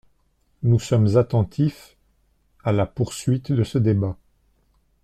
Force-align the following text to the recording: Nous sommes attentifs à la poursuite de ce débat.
Nous 0.63 0.79
sommes 0.79 1.15
attentifs 1.15 1.95
à 2.63 2.71
la 2.71 2.87
poursuite 2.87 3.51
de 3.51 3.63
ce 3.63 3.77
débat. 3.77 4.17